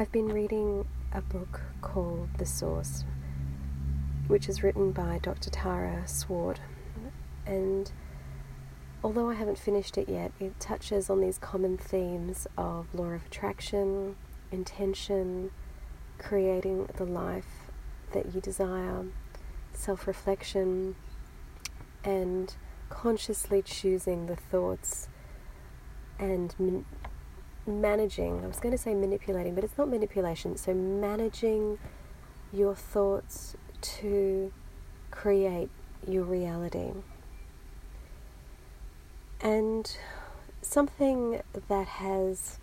I've 0.00 0.12
been 0.12 0.28
reading 0.28 0.86
a 1.12 1.20
book 1.20 1.60
called 1.80 2.28
The 2.38 2.46
Source, 2.46 3.02
which 4.28 4.48
is 4.48 4.62
written 4.62 4.92
by 4.92 5.18
Dr. 5.20 5.50
Tara 5.50 6.06
Swart. 6.06 6.60
And 7.44 7.90
although 9.02 9.28
I 9.28 9.34
haven't 9.34 9.58
finished 9.58 9.98
it 9.98 10.08
yet, 10.08 10.30
it 10.38 10.60
touches 10.60 11.10
on 11.10 11.20
these 11.20 11.36
common 11.36 11.76
themes 11.76 12.46
of 12.56 12.86
law 12.94 13.06
of 13.06 13.26
attraction, 13.26 14.14
intention, 14.52 15.50
creating 16.16 16.88
the 16.94 17.04
life 17.04 17.68
that 18.12 18.32
you 18.32 18.40
desire, 18.40 19.04
self 19.72 20.06
reflection, 20.06 20.94
and 22.04 22.54
consciously 22.88 23.62
choosing 23.62 24.26
the 24.26 24.36
thoughts 24.36 25.08
and 26.20 26.54
managing, 27.68 28.44
I 28.44 28.48
was 28.48 28.58
going 28.58 28.72
to 28.72 28.78
say 28.78 28.94
manipulating, 28.94 29.54
but 29.54 29.64
it's 29.64 29.78
not 29.78 29.88
manipulation. 29.88 30.56
So, 30.56 30.74
managing 30.74 31.78
your 32.52 32.74
thoughts 32.74 33.56
to 33.80 34.52
create 35.10 35.68
your 36.06 36.24
reality. 36.24 36.92
And 39.40 39.96
something 40.62 41.42
that 41.68 41.86
has 41.86 42.58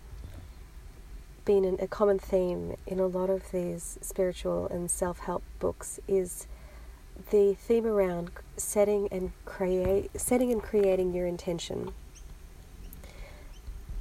been 1.44 1.78
a 1.80 1.86
common 1.86 2.18
theme 2.18 2.76
in 2.86 2.98
a 2.98 3.06
lot 3.06 3.30
of 3.30 3.50
these 3.52 3.98
spiritual 4.02 4.66
and 4.68 4.90
self 4.90 5.20
help 5.20 5.42
books 5.60 6.00
is 6.08 6.46
the 7.30 7.54
theme 7.54 7.86
around 7.86 8.30
setting 8.56 9.08
and 9.10 9.32
create 9.44 10.10
setting 10.20 10.52
and 10.52 10.62
creating 10.62 11.14
your 11.14 11.26
intention. 11.26 11.92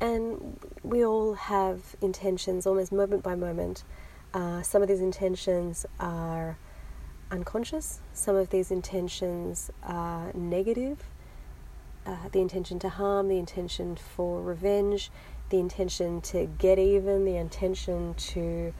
And 0.06 0.60
we 0.84 1.04
all 1.04 1.34
have 1.34 1.96
intentions 2.00 2.68
almost 2.68 2.92
moment 2.92 3.24
by 3.24 3.34
moment. 3.34 3.84
Uh, 4.36 4.62
some 4.62 4.84
of 4.84 4.88
these 4.88 5.02
intentions 5.02 5.84
are 6.00 6.60
unconscious, 7.32 8.02
some 8.14 8.36
of 8.36 8.52
these 8.52 8.70
intentions 8.70 9.72
are 9.82 10.32
negative. 10.36 11.00
Uh, 12.06 12.30
the 12.32 12.40
intention 12.40 12.78
to 12.78 12.90
harm, 12.90 13.30
the 13.30 13.40
intention 13.40 13.96
for 13.96 14.44
revenge, 14.44 15.10
the 15.50 15.58
intention 15.58 16.22
to 16.22 16.46
get 16.60 16.78
even, 16.78 17.26
the 17.26 17.38
intention 17.38 18.14
to 18.14 18.76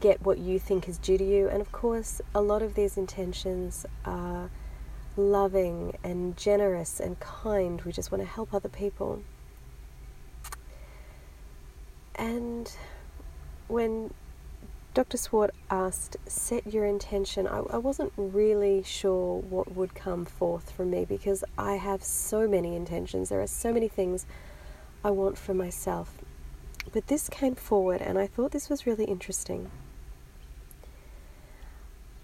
get 0.00 0.20
what 0.22 0.38
you 0.38 0.58
think 0.58 0.88
is 0.88 0.98
due 0.98 1.16
to 1.16 1.24
you. 1.24 1.48
And 1.48 1.60
of 1.60 1.70
course, 1.70 2.20
a 2.34 2.40
lot 2.40 2.60
of 2.60 2.74
these 2.74 2.96
intentions 2.96 3.86
are 4.04 4.50
loving 5.16 5.96
and 6.02 6.36
generous 6.36 6.98
and 6.98 7.20
kind. 7.20 7.80
We 7.82 7.92
just 7.92 8.10
want 8.10 8.24
to 8.24 8.28
help 8.28 8.52
other 8.52 8.68
people. 8.68 9.22
And 12.22 12.70
when 13.66 14.14
Dr. 14.94 15.16
Swart 15.16 15.50
asked, 15.68 16.16
set 16.24 16.72
your 16.72 16.86
intention, 16.86 17.48
I, 17.48 17.58
I, 17.58 17.78
wasn't 17.78 18.12
really 18.16 18.84
sure 18.84 19.40
what 19.40 19.74
would 19.74 19.96
come 19.96 20.24
forth 20.24 20.70
from 20.70 20.90
me 20.90 21.04
because 21.04 21.42
I 21.58 21.74
have 21.74 22.04
so 22.04 22.46
many 22.46 22.76
intentions. 22.76 23.28
There 23.28 23.40
are 23.40 23.48
so 23.48 23.72
many 23.72 23.88
things 23.88 24.24
I 25.02 25.10
want 25.10 25.36
for 25.36 25.52
myself. 25.52 26.14
But 26.92 27.08
this 27.08 27.28
came 27.28 27.56
forward, 27.56 28.00
and 28.00 28.16
I 28.16 28.28
thought 28.28 28.52
this 28.52 28.70
was 28.70 28.86
really 28.86 29.06
interesting. 29.06 29.72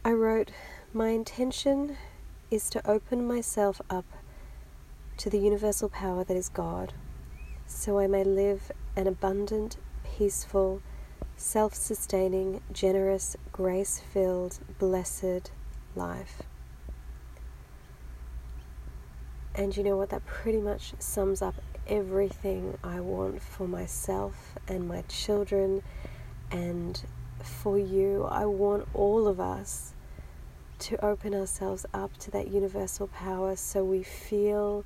I 0.04 0.12
wrote, 0.12 0.52
My 0.92 1.08
intention 1.08 1.96
is 2.52 2.70
to 2.70 2.88
open 2.88 3.26
myself 3.26 3.80
up 3.90 4.06
to 5.16 5.28
the 5.28 5.40
universal 5.40 5.88
power 5.88 6.22
that 6.22 6.36
is 6.36 6.48
God 6.48 6.92
so 7.68 7.98
I 7.98 8.06
may 8.06 8.24
live 8.24 8.72
an 8.96 9.06
abundant, 9.06 9.76
peaceful, 10.18 10.82
self 11.36 11.72
sustaining, 11.72 12.60
generous, 12.72 13.36
grace 13.52 14.00
filled, 14.12 14.58
blessed 14.80 15.52
life. 15.94 16.42
And 19.54 19.76
you 19.76 19.84
know 19.84 19.96
what? 19.96 20.10
That 20.10 20.26
pretty 20.26 20.60
much 20.60 20.92
sums 20.98 21.40
up 21.40 21.54
everything 21.86 22.76
I 22.82 22.98
want 22.98 23.40
for 23.40 23.68
myself 23.68 24.54
and 24.66 24.88
my 24.88 25.02
children 25.02 25.82
and 26.50 27.00
for 27.40 27.78
you. 27.78 28.24
I 28.24 28.44
want 28.46 28.88
all 28.94 29.28
of 29.28 29.38
us 29.38 29.94
to 30.80 31.04
open 31.04 31.32
ourselves 31.32 31.86
up 31.94 32.16
to 32.18 32.30
that 32.32 32.48
universal 32.48 33.06
power 33.06 33.54
so 33.54 33.84
we 33.84 34.02
feel 34.02 34.84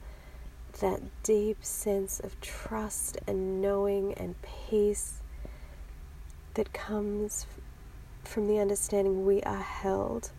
that 0.80 1.00
deep 1.22 1.64
sense 1.64 2.20
of 2.20 2.38
trust 2.40 3.18
and 3.26 3.60
knowing 3.60 4.14
and 4.14 4.34
peace 4.42 5.21
that 6.54 6.72
comes 6.72 7.46
from 8.24 8.46
the 8.46 8.58
understanding 8.58 9.24
we 9.26 9.42
are 9.42 9.62
held. 9.62 10.30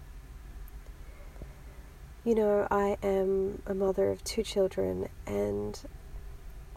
You 2.24 2.35
know, 2.35 2.68
I 2.72 2.97
am 3.03 3.62
a 3.66 3.74
mother 3.74 4.09
of 4.09 4.23
two 4.23 4.44
children, 4.44 5.09
and 5.28 5.79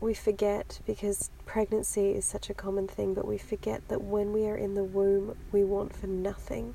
we 0.00 0.12
forget 0.12 0.80
because 0.86 1.30
pregnancy 1.44 2.10
is 2.10 2.24
such 2.24 2.50
a 2.50 2.54
common 2.54 2.88
thing, 2.88 3.14
but 3.14 3.26
we 3.26 3.38
forget 3.38 3.86
that 3.88 4.02
when 4.02 4.32
we 4.32 4.46
are 4.46 4.56
in 4.56 4.74
the 4.74 4.84
womb, 4.84 5.36
we 5.52 5.62
want 5.62 5.94
for 5.94 6.08
nothing 6.08 6.74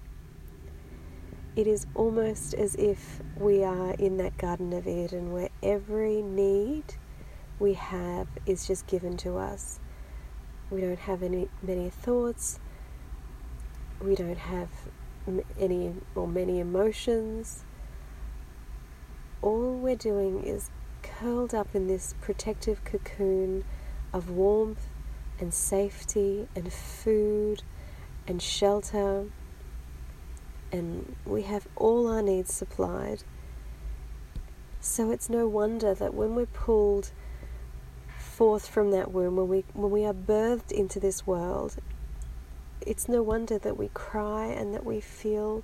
it 1.55 1.67
is 1.67 1.85
almost 1.95 2.53
as 2.53 2.75
if 2.75 3.19
we 3.37 3.63
are 3.63 3.91
in 3.95 4.17
that 4.17 4.37
Garden 4.37 4.71
of 4.71 4.87
Eden 4.87 5.33
where 5.33 5.49
every 5.61 6.21
need 6.21 6.85
we 7.59 7.73
have 7.73 8.27
is 8.45 8.65
just 8.65 8.87
given 8.87 9.17
to 9.17 9.37
us. 9.37 9.80
We 10.71 10.81
don't 10.81 10.99
have 10.99 11.21
any 11.21 11.49
many 11.61 11.89
thoughts. 11.89 12.59
We 13.99 14.15
don't 14.15 14.37
have 14.37 14.69
any 15.59 15.93
or 16.15 16.27
many 16.27 16.59
emotions. 16.59 17.65
All 19.41 19.73
we're 19.73 19.95
doing 19.95 20.43
is 20.43 20.71
curled 21.03 21.53
up 21.53 21.75
in 21.75 21.87
this 21.87 22.15
protective 22.21 22.83
cocoon 22.85 23.65
of 24.13 24.29
warmth 24.29 24.87
and 25.39 25.53
safety 25.53 26.47
and 26.55 26.71
food 26.71 27.63
and 28.27 28.41
shelter 28.41 29.25
and 30.71 31.15
we 31.25 31.41
have 31.43 31.67
all 31.75 32.07
our 32.07 32.21
needs 32.21 32.53
supplied. 32.53 33.23
So 34.79 35.11
it's 35.11 35.29
no 35.29 35.47
wonder 35.47 35.93
that 35.93 36.13
when 36.13 36.33
we're 36.33 36.45
pulled 36.45 37.11
forth 38.41 38.67
from 38.67 38.89
that 38.89 39.11
womb, 39.11 39.35
when 39.35 39.47
we 39.47 39.63
when 39.75 39.91
we 39.91 40.03
are 40.03 40.15
birthed 40.15 40.71
into 40.71 40.99
this 40.99 41.27
world, 41.27 41.75
it's 42.83 43.07
no 43.07 43.21
wonder 43.21 43.59
that 43.59 43.77
we 43.77 43.87
cry 43.93 44.45
and 44.47 44.73
that 44.73 44.83
we 44.83 44.99
feel 44.99 45.63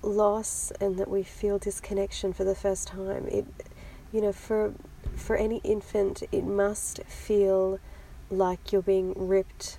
loss 0.00 0.72
and 0.80 0.96
that 0.96 1.10
we 1.10 1.22
feel 1.22 1.58
disconnection 1.58 2.32
for 2.32 2.44
the 2.44 2.54
first 2.54 2.88
time. 2.88 3.28
It 3.28 3.44
you 4.10 4.22
know, 4.22 4.32
for 4.32 4.72
for 5.16 5.36
any 5.36 5.58
infant 5.64 6.22
it 6.32 6.44
must 6.44 7.02
feel 7.02 7.78
like 8.30 8.72
you're 8.72 8.80
being 8.80 9.12
ripped 9.14 9.76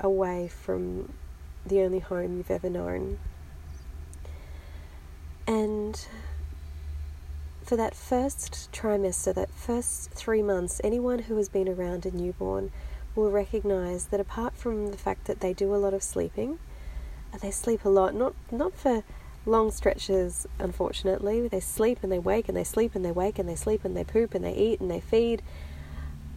away 0.00 0.48
from 0.48 1.12
the 1.64 1.80
only 1.80 2.00
home 2.00 2.38
you've 2.38 2.50
ever 2.50 2.68
known. 2.68 3.20
And 5.46 6.08
for 7.66 7.76
that 7.76 7.96
first 7.96 8.70
trimester, 8.72 9.34
that 9.34 9.50
first 9.50 10.12
three 10.12 10.42
months, 10.42 10.80
anyone 10.84 11.18
who 11.18 11.36
has 11.36 11.48
been 11.48 11.68
around 11.68 12.06
a 12.06 12.12
newborn 12.12 12.70
will 13.16 13.32
recognize 13.32 14.06
that 14.06 14.20
apart 14.20 14.54
from 14.54 14.92
the 14.92 14.96
fact 14.96 15.24
that 15.24 15.40
they 15.40 15.52
do 15.52 15.74
a 15.74 15.76
lot 15.76 15.92
of 15.92 16.00
sleeping, 16.00 16.60
uh, 17.34 17.38
they 17.38 17.50
sleep 17.50 17.84
a 17.84 17.88
lot, 17.88 18.14
not, 18.14 18.34
not 18.52 18.72
for 18.72 19.02
long 19.44 19.72
stretches, 19.72 20.46
unfortunately. 20.60 21.48
They 21.48 21.58
sleep 21.58 21.98
and 22.04 22.12
they 22.12 22.20
wake 22.20 22.48
and 22.48 22.56
they 22.56 22.62
sleep 22.62 22.94
and 22.94 23.04
they 23.04 23.10
wake 23.10 23.36
and 23.36 23.48
they 23.48 23.56
sleep 23.56 23.84
and 23.84 23.96
they 23.96 24.04
poop 24.04 24.32
and 24.34 24.44
they 24.44 24.54
eat 24.54 24.80
and 24.80 24.88
they 24.88 25.00
feed. 25.00 25.42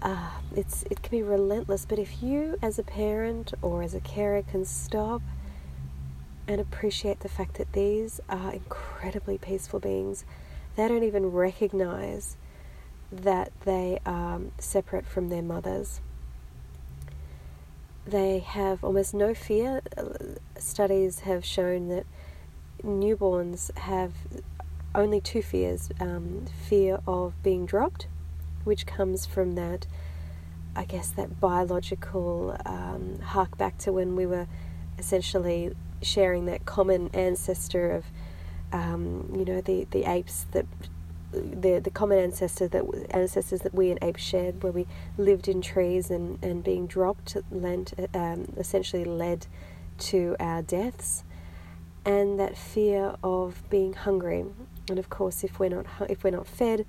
Uh, 0.01 0.31
it's 0.55 0.83
it 0.89 1.03
can 1.03 1.11
be 1.11 1.21
relentless, 1.21 1.85
but 1.85 1.99
if 1.99 2.23
you, 2.23 2.57
as 2.61 2.79
a 2.79 2.83
parent 2.83 3.53
or 3.61 3.83
as 3.83 3.93
a 3.93 3.99
carer, 3.99 4.41
can 4.41 4.65
stop 4.65 5.21
and 6.47 6.59
appreciate 6.59 7.19
the 7.19 7.29
fact 7.29 7.55
that 7.55 7.73
these 7.73 8.19
are 8.29 8.53
incredibly 8.53 9.37
peaceful 9.37 9.79
beings. 9.79 10.25
They 10.79 10.87
don't 10.87 11.03
even 11.03 11.33
recognize 11.33 12.37
that 13.11 13.51
they 13.65 13.99
are 14.05 14.39
separate 14.59 15.05
from 15.05 15.27
their 15.27 15.41
mothers. 15.41 15.99
They 18.07 18.39
have 18.39 18.81
almost 18.81 19.13
no 19.13 19.33
fear. 19.33 19.81
Studies 20.57 21.19
have 21.19 21.43
shown 21.43 21.89
that 21.89 22.05
newborns 22.81 23.75
have 23.77 24.13
only 24.95 25.19
two 25.19 25.41
fears 25.41 25.89
um, 25.99 26.45
fear 26.69 27.01
of 27.05 27.33
being 27.43 27.65
dropped, 27.65 28.07
which 28.63 28.85
comes 28.85 29.25
from 29.25 29.55
that, 29.55 29.85
I 30.77 30.85
guess, 30.85 31.09
that 31.09 31.41
biological 31.41 32.55
um, 32.65 33.19
hark 33.19 33.57
back 33.57 33.77
to 33.79 33.91
when 33.91 34.15
we 34.15 34.25
were 34.25 34.47
essentially 34.97 35.75
sharing 36.01 36.45
that 36.45 36.65
common 36.65 37.09
ancestor 37.13 37.91
of, 37.91 38.05
um, 38.71 39.31
you 39.35 39.45
know, 39.45 39.61
the, 39.61 39.87
the 39.91 40.05
apes 40.05 40.45
that 40.51 40.65
the 41.31 41.79
the 41.79 41.91
common 41.91 42.17
ancestor 42.17 42.67
that 42.67 42.83
ancestors 43.11 43.61
that 43.61 43.73
we 43.73 43.91
and 43.91 43.99
apes 44.01 44.21
shared, 44.21 44.63
where 44.63 44.71
we 44.71 44.87
lived 45.17 45.47
in 45.47 45.61
trees 45.61 46.09
and, 46.09 46.43
and 46.43 46.63
being 46.63 46.87
dropped 46.87 47.37
lent 47.51 47.93
um, 48.13 48.51
essentially 48.57 49.05
led 49.05 49.45
to 49.99 50.35
our 50.39 50.61
deaths, 50.61 51.23
and 52.05 52.39
that 52.39 52.57
fear 52.57 53.15
of 53.23 53.61
being 53.69 53.93
hungry. 53.93 54.45
And 54.89 54.97
of 54.97 55.09
course, 55.09 55.43
if 55.43 55.59
we're 55.59 55.69
not 55.69 55.85
if 56.09 56.23
we're 56.23 56.31
not 56.31 56.47
fed, 56.47 56.85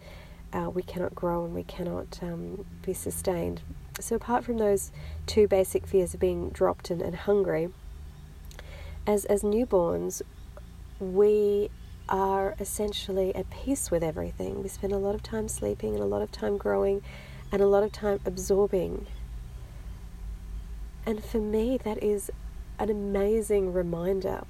uh, 0.53 0.71
we 0.73 0.83
cannot 0.83 1.15
grow 1.15 1.45
and 1.45 1.55
we 1.55 1.65
cannot 1.65 2.19
um, 2.23 2.65
be 2.83 2.95
sustained. 2.95 3.61
So 4.01 4.17
apart 4.17 4.45
from 4.45 4.57
those 4.57 4.91
two 5.27 5.47
basic 5.47 5.87
fears 5.87 6.15
of 6.15 6.21
being 6.21 6.49
dropped 6.49 6.91
and, 6.91 7.03
and 7.03 7.15
hungry, 7.15 7.69
as 9.07 9.27
as 9.27 9.43
newborns, 9.43 10.23
we 11.01 11.71
are 12.09 12.55
essentially 12.61 13.35
at 13.35 13.49
peace 13.51 13.91
with 13.91 14.03
everything. 14.03 14.63
We 14.63 14.69
spend 14.69 14.93
a 14.93 14.99
lot 14.99 15.15
of 15.15 15.23
time 15.23 15.49
sleeping 15.49 15.95
and 15.95 16.03
a 16.03 16.07
lot 16.07 16.23
of 16.23 16.31
time 16.31 16.59
growing 16.59 17.03
and 17.51 17.63
a 17.63 17.67
lot 17.67 17.83
of 17.83 17.93
time 17.93 18.21
absorbing. 18.25 19.07
And 21.07 21.25
for 21.25 21.39
me, 21.39 21.79
that 21.79 22.03
is 22.03 22.31
an 22.79 22.91
amazing 22.91 23.73
reminder 23.73 24.45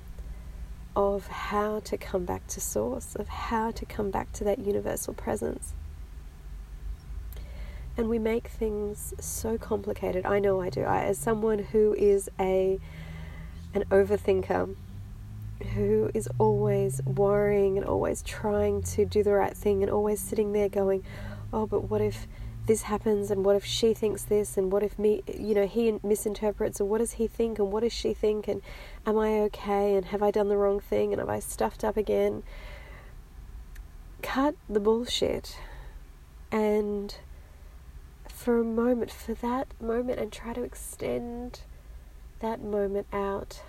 of 0.97 1.29
how 1.29 1.81
to 1.81 1.97
come 1.97 2.25
back 2.25 2.47
to 2.49 2.61
source, 2.61 3.15
of 3.15 3.29
how 3.29 3.71
to 3.71 3.87
come 3.87 4.11
back 4.11 4.33
to 4.33 4.45
that 4.45 4.59
universal 4.59 5.15
presence. 5.15 5.73
And 7.97 8.09
we 8.09 8.19
make 8.19 8.49
things 8.49 9.15
so 9.21 9.59
complicated. 9.59 10.25
I 10.27 10.39
know 10.39 10.61
I 10.61 10.71
do. 10.71 10.83
I, 10.83 11.03
as 11.03 11.19
someone 11.19 11.59
who 11.59 11.95
is 11.95 12.29
a 12.39 12.81
an 13.73 13.85
overthinker, 13.91 14.75
who 15.75 16.11
is 16.15 16.29
always 16.39 17.01
worrying 17.05 17.77
and 17.77 17.87
always 17.87 18.23
trying 18.23 18.83
to 18.83 19.05
do 19.05 19.23
the 19.23 19.33
right 19.33 19.57
thing 19.57 19.83
and 19.83 19.91
always 19.91 20.21
sitting 20.21 20.53
there 20.53 20.69
going, 20.69 21.05
oh, 21.53 21.67
but 21.67 21.91
what 21.91 22.01
if 22.01 22.27
this 22.67 22.83
happens 22.83 23.31
and 23.31 23.45
what 23.45 23.57
if 23.57 23.65
she 23.65 23.95
thinks 23.95 24.23
this 24.25 24.57
and 24.57 24.71
what 24.71 24.83
if 24.83 24.99
me, 24.99 25.23
you 25.27 25.55
know, 25.55 25.67
he 25.67 25.99
misinterprets 26.03 26.81
and 26.81 26.89
what 26.89 26.99
does 26.99 27.13
he 27.13 27.27
think 27.27 27.59
and 27.59 27.73
what 27.73 27.83
does 27.83 27.93
she 27.93 28.15
think 28.15 28.47
and 28.47 28.63
am 29.07 29.19
I 29.19 29.41
okay 29.41 29.97
and 29.97 30.07
have 30.07 30.23
I 30.23 30.31
done 30.31 30.49
the 30.49 30.57
wrong 30.57 30.81
thing 30.81 31.13
and 31.13 31.21
have 31.21 31.29
I 31.29 31.41
stuffed 31.41 31.83
up 31.83 31.97
again? 31.97 32.43
Cut 34.23 34.55
the 34.69 34.81
bullshit 34.81 35.59
and 36.53 37.15
for 38.29 38.61
a 38.61 38.65
moment, 38.65 39.11
for 39.11 39.35
that 39.35 39.69
moment, 39.81 40.19
and 40.19 40.33
try 40.33 40.55
to 40.55 40.63
extend 40.63 41.61
that 42.41 42.63
moment 42.63 43.07
out 43.13 43.63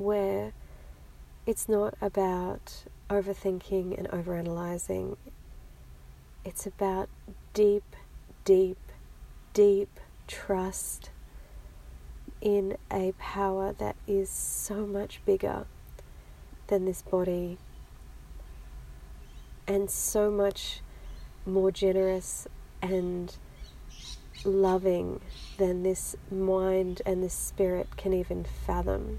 where 0.00 0.52
it's 1.46 1.68
not 1.68 1.94
about 2.00 2.84
overthinking 3.10 3.96
and 3.98 4.08
overanalyzing. 4.08 5.16
It's 6.44 6.66
about 6.66 7.08
deep, 7.52 7.84
deep, 8.44 8.78
deep 9.52 10.00
trust 10.26 11.10
in 12.40 12.78
a 12.90 13.12
power 13.18 13.74
that 13.74 13.96
is 14.06 14.30
so 14.30 14.86
much 14.86 15.20
bigger 15.26 15.66
than 16.68 16.86
this 16.86 17.02
body 17.02 17.58
and 19.66 19.90
so 19.90 20.30
much 20.30 20.80
more 21.44 21.70
generous 21.70 22.48
and 22.80 23.36
loving 24.44 25.20
than 25.58 25.82
this 25.82 26.16
mind 26.30 27.02
and 27.04 27.22
this 27.22 27.34
spirit 27.34 27.96
can 27.96 28.14
even 28.14 28.44
fathom. 28.66 29.18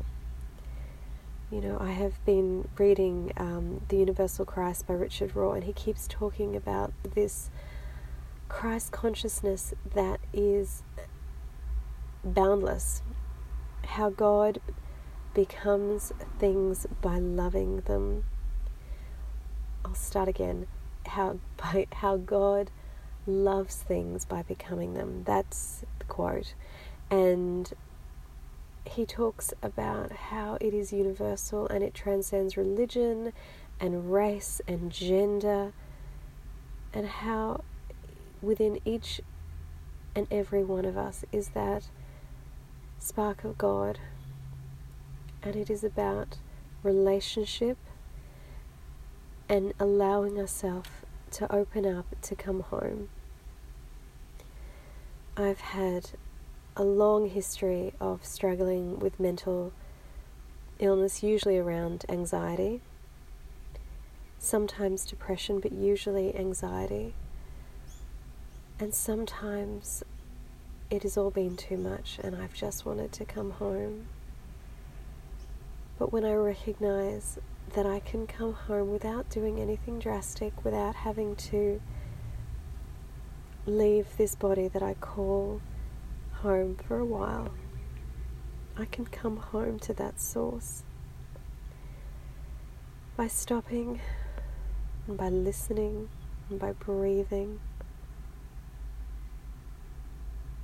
You 1.51 1.59
know, 1.59 1.77
I 1.81 1.92
have 1.92 2.24
been 2.24 2.69
reading 2.77 3.33
um, 3.36 3.81
The 3.89 3.98
Universal 3.98 4.45
Christ 4.45 4.88
by 4.88 4.94
Richard 4.94 5.33
Rohr, 5.33 5.56
and 5.56 5.65
he 5.65 5.74
keeps 5.74 6.07
talking 6.07 6.56
about 6.56 6.94
this 7.13 7.50
Christ 8.48 8.94
consciousness 8.94 9.74
that 9.94 10.21
is 10.31 10.83
boundless. 12.24 13.01
How 13.83 14.09
God 14.09 14.62
becomes 15.33 16.13
things 16.39 16.88
by 17.01 17.19
loving 17.19 17.81
them. 17.81 18.24
I'll 19.83 19.94
start 19.94 20.30
again. 20.30 20.68
How 21.06 21.39
by 21.57 21.88
how 21.92 22.15
God 22.15 22.71
loves 23.27 23.75
things 23.75 24.24
by 24.24 24.44
becoming 24.44 24.94
them. 24.94 25.24
That's 25.25 25.83
the 26.00 26.06
quote. 26.06 26.53
And 27.09 27.74
he 28.86 29.06
talks 29.06 29.54
about 29.62 30.12
how 30.12 30.57
it 30.60 30.74
is 30.74 30.92
universal 30.92 31.68
and 31.68 31.83
it 31.83 31.94
transcends 31.94 32.57
religion 32.57 33.33
and 33.80 34.12
race 34.12 34.62
and 34.68 34.92
gender, 34.92 35.74
and 36.94 37.07
how 37.07 37.63
within 38.42 38.80
each 38.86 39.22
and 40.16 40.28
every 40.30 40.63
one 40.63 40.86
of 40.86 40.98
us 40.98 41.24
is 41.31 41.50
that 41.50 41.89
spark 43.00 43.44
of 43.44 43.57
God, 43.57 44.00
and 45.42 45.56
it 45.56 45.69
is 45.69 45.84
about 45.84 46.38
relationship 46.84 47.77
and 49.50 49.74
allowing 49.80 50.39
ourselves 50.39 50.89
to 51.31 51.51
open 51.51 51.86
up 51.86 52.06
to 52.22 52.36
come 52.36 52.60
home. 52.60 53.10
I've 55.36 55.62
had 55.62 56.12
a 56.76 56.84
long 56.84 57.30
history 57.30 57.94
of 58.00 58.26
struggling 58.26 59.00
with 59.00 59.20
mental 59.20 59.74
illness, 60.80 61.22
usually 61.22 61.58
around 61.58 62.06
anxiety, 62.08 62.82
sometimes 64.40 65.06
depression, 65.06 65.60
but 65.60 65.72
usually 65.72 66.36
anxiety. 66.36 67.14
And 68.80 68.94
sometimes 68.94 70.04
it 70.90 71.04
has 71.04 71.18
all 71.18 71.30
been 71.30 71.56
too 71.56 71.78
much, 71.78 72.20
and 72.24 72.36
I've 72.36 72.54
just 72.54 72.86
wanted 72.86 73.12
to 73.14 73.26
come 73.26 73.52
home. 73.52 74.08
But 76.00 76.12
when 76.12 76.26
I 76.26 76.34
recognize 76.34 77.38
that 77.74 77.86
I 77.86 78.00
can 78.00 78.26
come 78.26 78.54
home 78.54 78.92
without 78.92 79.30
doing 79.30 79.60
anything 79.60 80.00
drastic, 80.00 80.66
without 80.66 80.96
having 80.96 81.36
to 81.36 81.80
leave 83.66 84.18
this 84.18 84.36
body 84.36 84.68
that 84.68 84.82
I 84.82 84.96
call 84.96 85.62
home 86.42 86.76
for 86.88 86.98
a 86.98 87.06
while, 87.06 87.50
I 88.78 88.86
can 88.86 89.06
come 89.06 89.38
home 89.38 89.80
to 89.80 89.94
that 89.94 90.20
source 90.20 90.84
by 93.16 93.28
stopping 93.28 94.02
and 95.08 95.18
by 95.18 95.30
listening 95.30 96.10
and 96.50 96.60
by 96.60 96.72
breathing. 96.72 97.60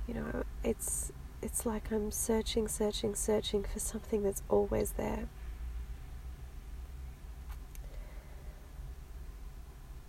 You 0.06 0.14
know, 0.14 0.44
it's 0.64 1.12
it's 1.42 1.64
like 1.64 1.92
I'm 1.92 2.10
searching, 2.10 2.66
searching, 2.66 3.14
searching 3.14 3.64
for 3.64 3.78
something 3.78 4.22
that's 4.22 4.42
always 4.48 4.92
there. 4.92 5.28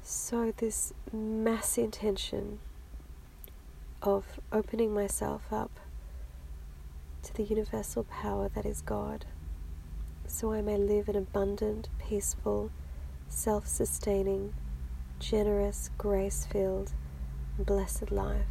So, 0.02 0.52
this 0.58 0.94
mass 1.14 1.78
intention 1.78 2.60
of 4.02 4.40
opening 4.52 4.94
myself 4.94 5.42
up 5.52 5.72
to 7.24 7.34
the 7.34 7.44
universal 7.44 8.04
power 8.06 8.50
that 8.50 8.66
is 8.66 8.82
God, 8.82 9.26
so 10.26 10.54
I 10.54 10.62
may 10.62 10.78
live 10.78 11.10
an 11.10 11.16
abundant, 11.16 11.90
peaceful, 12.00 12.72
self 13.28 13.68
sustaining, 13.68 14.54
generous, 15.20 15.90
grace 15.98 16.46
filled, 16.46 16.94
blessed 17.58 18.12
life. 18.12 18.46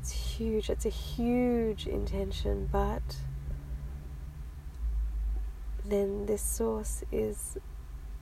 It's 0.00 0.12
huge, 0.12 0.70
it's 0.70 0.86
a 0.86 0.90
huge 0.90 1.86
intention, 1.86 2.68
but 2.70 3.16
then 5.84 6.26
this 6.26 6.42
source 6.42 7.02
is 7.10 7.56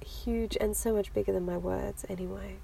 huge 0.05 0.57
and 0.61 0.77
so 0.77 0.93
much 0.95 1.13
bigger 1.13 1.33
than 1.33 1.45
my 1.45 1.57
words 1.57 2.05
anyway. 2.09 2.57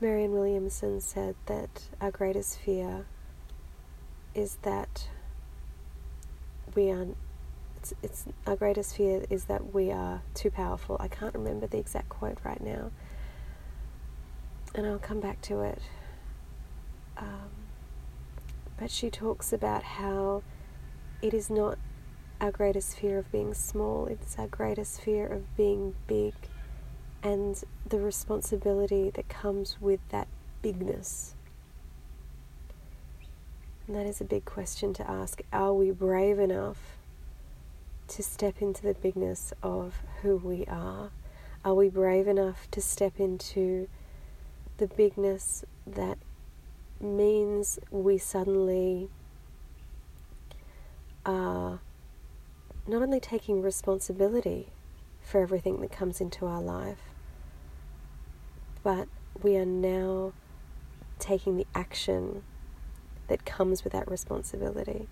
Marianne 0.00 0.32
Williamson 0.32 0.98
said 1.02 1.34
that 1.44 1.88
our 2.00 2.10
greatest 2.10 2.58
fear 2.58 3.04
is 4.34 4.56
that 4.62 5.08
we 6.74 6.90
are 6.90 7.08
it's, 7.76 7.94
it's 8.02 8.24
our 8.46 8.56
greatest 8.56 8.96
fear 8.96 9.24
is 9.28 9.44
that 9.44 9.74
we 9.74 9.90
are 9.90 10.22
too 10.32 10.50
powerful. 10.50 10.96
I 11.00 11.08
can't 11.08 11.34
remember 11.34 11.66
the 11.66 11.78
exact 11.78 12.08
quote 12.08 12.38
right 12.44 12.62
now, 12.62 12.90
and 14.74 14.86
I'll 14.86 14.98
come 14.98 15.20
back 15.20 15.42
to 15.42 15.60
it. 15.60 15.82
Um, 17.18 17.50
but 18.78 18.90
she 18.90 19.10
talks 19.10 19.52
about 19.52 19.82
how 19.82 20.42
it 21.20 21.34
is 21.34 21.50
not 21.50 21.78
our 22.40 22.50
greatest 22.50 22.98
fear 22.98 23.18
of 23.18 23.30
being 23.30 23.52
small, 23.52 24.06
it's 24.06 24.38
our 24.38 24.46
greatest 24.46 25.02
fear 25.02 25.26
of 25.26 25.54
being 25.56 25.94
big 26.06 26.32
and 27.22 27.62
the 27.88 27.98
responsibility 28.00 29.10
that 29.10 29.28
comes 29.28 29.76
with 29.80 30.00
that 30.10 30.28
bigness. 30.62 31.34
And 33.86 33.96
that 33.96 34.06
is 34.06 34.20
a 34.20 34.24
big 34.24 34.44
question 34.44 34.94
to 34.94 35.10
ask. 35.10 35.42
Are 35.52 35.74
we 35.74 35.90
brave 35.90 36.38
enough 36.38 36.96
to 38.08 38.22
step 38.22 38.62
into 38.62 38.82
the 38.82 38.94
bigness 38.94 39.52
of 39.62 39.96
who 40.22 40.36
we 40.36 40.64
are? 40.66 41.10
Are 41.64 41.74
we 41.74 41.88
brave 41.88 42.26
enough 42.26 42.70
to 42.70 42.80
step 42.80 43.18
into 43.18 43.88
the 44.78 44.86
bigness 44.86 45.64
that 45.86 46.18
means 47.00 47.78
we 47.90 48.16
suddenly 48.16 49.08
are 51.26 51.80
not 52.86 53.02
only 53.02 53.20
taking 53.20 53.60
responsibility 53.60 54.68
for 55.20 55.40
everything 55.42 55.80
that 55.80 55.92
comes 55.92 56.20
into 56.20 56.46
our 56.46 56.62
life, 56.62 57.09
but 58.82 59.08
we 59.42 59.56
are 59.56 59.66
now 59.66 60.32
taking 61.18 61.56
the 61.56 61.66
action 61.74 62.42
that 63.28 63.44
comes 63.44 63.84
with 63.84 63.92
that 63.92 64.10
responsibility. 64.10 65.06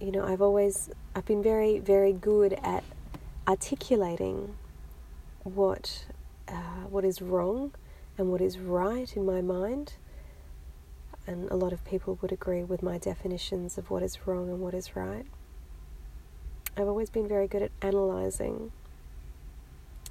You 0.00 0.12
know, 0.12 0.24
I've 0.24 0.42
always 0.42 0.90
I've 1.14 1.24
been 1.24 1.42
very 1.42 1.78
very 1.78 2.12
good 2.12 2.54
at 2.62 2.84
articulating 3.46 4.56
what 5.44 6.04
uh, 6.48 6.86
what 6.88 7.04
is 7.04 7.22
wrong 7.22 7.72
and 8.16 8.30
what 8.30 8.40
is 8.40 8.58
right 8.58 9.16
in 9.16 9.24
my 9.24 9.40
mind. 9.40 9.94
And 11.26 11.50
a 11.50 11.56
lot 11.56 11.72
of 11.72 11.84
people 11.84 12.18
would 12.22 12.32
agree 12.32 12.64
with 12.64 12.82
my 12.82 12.96
definitions 12.96 13.76
of 13.76 13.90
what 13.90 14.02
is 14.02 14.26
wrong 14.26 14.48
and 14.48 14.60
what 14.60 14.72
is 14.72 14.96
right. 14.96 15.26
I've 16.76 16.88
always 16.88 17.10
been 17.10 17.28
very 17.28 17.46
good 17.46 17.60
at 17.62 17.70
analyzing. 17.82 18.72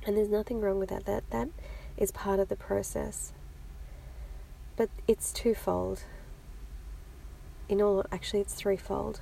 And 0.06 0.16
there's 0.16 0.30
nothing 0.30 0.62
wrong 0.62 0.80
with 0.80 0.90
that. 0.90 1.06
That 1.06 1.24
that 1.32 1.50
is 1.98 2.12
part 2.12 2.40
of 2.40 2.50
the 2.50 2.56
process. 2.56 3.34
But 4.76 4.90
it's 5.08 5.32
twofold. 5.34 6.04
In 7.68 7.82
all 7.82 8.06
actually 8.12 8.42
it's 8.42 8.54
threefold. 8.54 9.22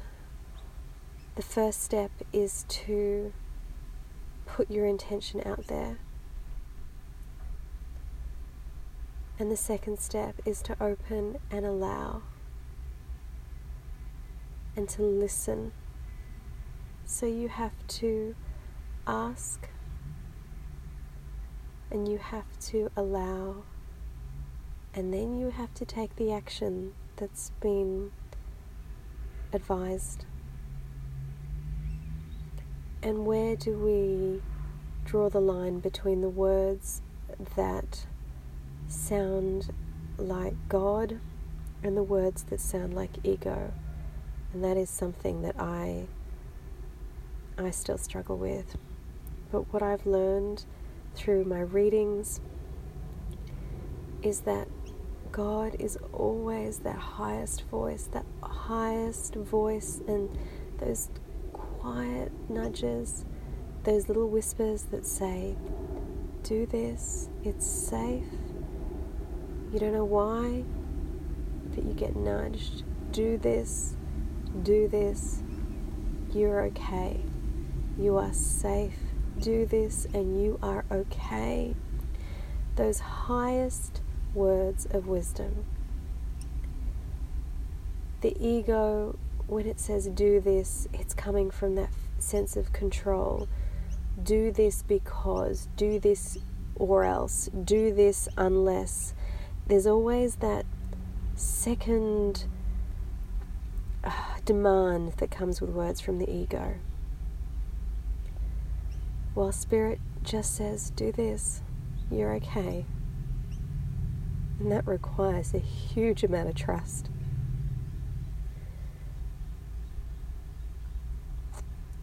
The 1.35 1.41
first 1.41 1.81
step 1.81 2.11
is 2.31 2.65
to 2.69 3.33
put 4.45 4.69
your 4.69 4.85
intention 4.85 5.41
out 5.45 5.67
there 5.67 5.97
And 9.37 9.51
the 9.51 9.57
second 9.57 9.99
step 9.99 10.35
is 10.45 10.61
to 10.61 10.77
open 10.81 11.39
and 11.51 11.65
allow 11.65 12.21
and 14.77 14.87
to 14.89 15.01
listen. 15.01 15.73
So 17.05 17.25
you 17.25 17.49
have 17.49 17.73
to 17.99 18.35
ask 19.05 19.67
and 21.95 22.09
you 22.09 22.17
have 22.17 22.59
to 22.59 22.91
allow 22.97 23.63
and 24.93 25.13
then 25.13 25.37
you 25.37 25.49
have 25.49 25.73
to 25.73 25.85
take 25.85 26.13
the 26.17 26.29
action 26.29 26.91
that's 27.15 27.51
been 27.61 28.11
advised. 29.53 30.25
And 33.01 33.25
where 33.25 33.55
do 33.55 33.77
we 33.77 34.41
draw 35.05 35.29
the 35.29 35.39
line 35.39 35.79
between 35.79 36.19
the 36.19 36.27
words 36.27 37.01
that 37.55 38.05
sound 38.89 39.71
like 40.17 40.55
God 40.67 41.21
and 41.81 41.95
the 41.95 42.03
words 42.03 42.43
that 42.43 42.59
sound 42.59 42.93
like 42.93 43.11
ego. 43.23 43.71
And 44.51 44.61
that 44.65 44.75
is 44.75 44.89
something 44.89 45.43
that 45.43 45.55
I 45.57 46.07
I 47.57 47.71
still 47.71 47.97
struggle 47.97 48.35
with. 48.35 48.75
But 49.49 49.71
what 49.71 49.81
I've 49.81 50.05
learned 50.05 50.65
through 51.15 51.45
my 51.45 51.61
readings 51.61 52.41
is 54.21 54.41
that 54.41 54.67
God 55.31 55.75
is 55.79 55.97
always 56.13 56.79
that 56.79 56.95
highest 56.95 57.63
voice, 57.63 58.09
that 58.13 58.25
highest 58.41 59.35
voice, 59.35 60.01
and 60.07 60.29
those 60.79 61.09
quiet 61.53 62.31
nudges, 62.49 63.25
those 63.83 64.07
little 64.07 64.29
whispers 64.29 64.83
that 64.91 65.05
say, 65.05 65.55
Do 66.43 66.65
this, 66.65 67.29
it's 67.43 67.65
safe, 67.65 68.23
you 69.75 69.79
don't 69.79 69.93
know 69.93 70.05
why, 70.05 70.63
but 71.73 71.83
you 71.83 71.93
get 71.93 72.15
nudged. 72.15 72.83
Do 73.11 73.37
this, 73.37 73.95
do 74.63 74.87
this. 74.87 75.43
You're 76.33 76.63
okay. 76.67 77.19
You 77.97 78.17
are 78.17 78.31
safe. 78.31 78.97
Do 79.45 79.67
this, 79.67 80.07
and 80.11 80.41
you 80.41 80.57
are 80.63 80.85
okay. 80.91 81.75
Those 82.77 82.99
highest 82.99 84.01
words 84.33 84.87
of 84.89 85.05
wisdom. 85.05 85.65
The 88.21 88.35
ego, 88.43 89.19
when 89.45 89.67
it 89.67 89.79
says 89.79 90.07
do 90.07 90.39
this, 90.39 90.87
it's 90.93 91.13
coming 91.13 91.51
from 91.51 91.75
that 91.75 91.91
sense 92.17 92.57
of 92.57 92.73
control. 92.73 93.47
Do 94.23 94.51
this 94.51 94.81
because, 94.81 95.67
do 95.77 95.99
this 95.99 96.39
or 96.75 97.03
else, 97.03 97.47
do 97.65 97.93
this 97.93 98.27
unless 98.35 99.13
there's 99.67 99.85
always 99.85 100.37
that 100.37 100.65
second 101.35 102.45
uh, 104.03 104.11
demand 104.43 105.13
that 105.17 105.29
comes 105.29 105.61
with 105.61 105.69
words 105.69 106.01
from 106.01 106.17
the 106.17 106.27
ego. 106.27 106.79
While 109.35 109.51
spirit 109.51 109.99
just 110.23 110.55
says, 110.55 110.89
do 110.91 111.11
this, 111.11 111.61
you're 112.09 112.33
okay. 112.35 112.85
And 114.59 114.71
that 114.71 114.87
requires 114.87 115.53
a 115.53 115.59
huge 115.59 116.23
amount 116.23 116.47
of 116.47 116.55
trust. 116.55 117.09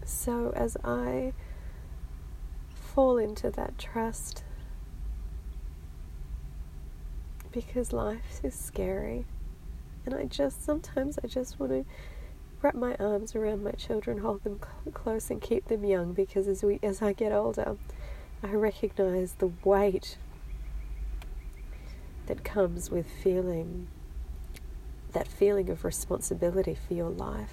So 0.05 0.53
as 0.55 0.77
I 0.85 1.33
fall 2.75 3.17
into 3.17 3.51
that 3.51 3.79
trust, 3.79 4.45
because 7.51 7.95
life 7.95 8.41
is 8.43 8.55
scary. 8.55 9.25
And 10.05 10.15
I 10.15 10.25
just, 10.25 10.62
sometimes 10.62 11.19
I 11.25 11.29
just 11.29 11.59
want 11.59 11.73
to 11.73 11.85
wrap 12.62 12.75
my 12.75 12.95
arms 12.97 13.35
around 13.35 13.64
my 13.64 13.73
children, 13.73 14.19
hold 14.19 14.45
them 14.45 14.61
cl- 14.61 14.92
close, 14.92 15.31
and 15.31 15.40
keep 15.40 15.66
them 15.66 15.85
young 15.85 16.12
because 16.12 16.47
as, 16.47 16.62
we, 16.62 16.78
as 16.83 17.02
I 17.02 17.12
get 17.12 17.33
older, 17.33 17.76
I 18.42 18.52
recognize 18.52 19.35
the 19.35 19.52
weight 19.64 20.16
that 22.26 22.45
comes 22.45 22.90
with 22.90 23.07
feeling 23.07 23.88
that 25.12 25.28
feeling 25.28 25.69
of 25.69 25.85
responsibility 25.85 26.75
for 26.75 26.95
your 26.95 27.11
life. 27.11 27.52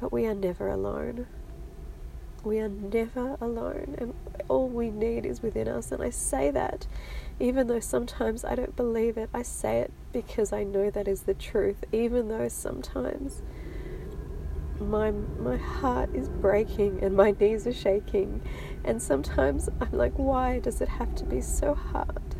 But 0.00 0.12
we 0.12 0.26
are 0.26 0.34
never 0.34 0.68
alone. 0.68 1.26
We 2.44 2.60
are 2.60 2.68
never 2.68 3.36
alone, 3.40 3.96
and 3.98 4.14
all 4.46 4.68
we 4.68 4.90
need 4.90 5.26
is 5.26 5.42
within 5.42 5.66
us. 5.66 5.90
And 5.90 6.00
I 6.00 6.10
say 6.10 6.52
that 6.52 6.86
even 7.40 7.66
though 7.66 7.80
sometimes 7.80 8.44
I 8.44 8.54
don't 8.54 8.76
believe 8.76 9.16
it, 9.16 9.30
I 9.34 9.42
say 9.42 9.78
it 9.80 9.92
because 10.12 10.52
I 10.52 10.62
know 10.62 10.90
that 10.90 11.08
is 11.08 11.22
the 11.22 11.34
truth, 11.34 11.82
even 11.90 12.28
though 12.28 12.46
sometimes 12.46 13.42
my 14.80 15.10
my 15.10 15.56
heart 15.56 16.14
is 16.14 16.28
breaking 16.28 17.02
and 17.02 17.16
my 17.16 17.32
knees 17.38 17.66
are 17.66 17.72
shaking. 17.72 18.42
And 18.84 19.00
sometimes 19.00 19.68
I'm 19.80 19.92
like 19.92 20.14
why 20.16 20.60
does 20.60 20.80
it 20.80 20.88
have 20.88 21.14
to 21.16 21.24
be 21.24 21.40
so 21.40 21.74
hard? 21.74 22.36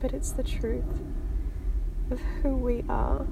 But 0.00 0.12
it's 0.12 0.32
the 0.32 0.42
truth 0.42 1.02
of 2.10 2.20
who 2.20 2.56
we 2.56 2.84
are. 2.88 3.26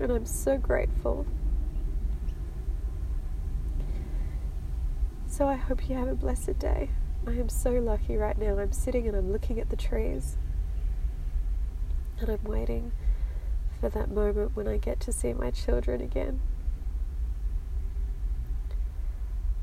And 0.00 0.10
I'm 0.10 0.26
so 0.26 0.56
grateful. 0.56 1.26
So 5.26 5.46
I 5.46 5.56
hope 5.56 5.88
you 5.88 5.96
have 5.96 6.08
a 6.08 6.14
blessed 6.14 6.58
day. 6.58 6.90
I 7.26 7.32
am 7.32 7.48
so 7.48 7.72
lucky 7.72 8.16
right 8.16 8.36
now. 8.38 8.58
I'm 8.58 8.72
sitting 8.72 9.06
and 9.06 9.16
I'm 9.16 9.30
looking 9.30 9.60
at 9.60 9.68
the 9.68 9.76
trees. 9.76 10.36
And 12.18 12.30
I'm 12.30 12.44
waiting 12.44 12.92
for 13.80 13.88
that 13.88 14.10
moment 14.10 14.54
when 14.54 14.68
I 14.68 14.76
get 14.76 15.00
to 15.00 15.12
see 15.12 15.32
my 15.32 15.50
children 15.50 16.00
again. 16.02 16.40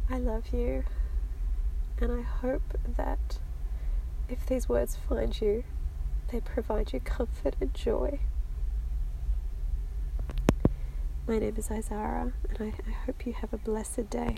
I 0.09 0.17
love 0.17 0.51
you. 0.51 0.83
And 2.00 2.12
I 2.12 2.21
hope 2.21 2.77
that 2.95 3.39
if 4.29 4.45
these 4.45 4.67
words 4.67 4.97
find 5.07 5.39
you, 5.39 5.63
they 6.29 6.39
provide 6.39 6.93
you 6.93 7.00
comfort 7.00 7.55
and 7.62 7.74
joy. 7.74 8.19
My 11.27 11.39
name 11.39 11.55
is 11.57 11.67
Izara, 11.69 12.33
and 12.50 12.62
I, 12.62 12.74
I 12.88 12.91
hope 13.05 13.25
you 13.25 13.33
have 13.33 13.53
a 13.53 13.57
blessed 13.57 14.09
day. 14.09 14.38